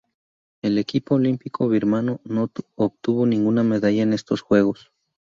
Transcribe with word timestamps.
El 0.63 0.79
equipo 0.79 1.13
olímpico 1.13 1.69
birmano 1.69 2.21
no 2.23 2.49
obtuvo 2.73 3.27
ninguna 3.27 3.61
medalla 3.61 4.01
en 4.01 4.13
estos 4.13 4.41
Juegos. 4.41 4.91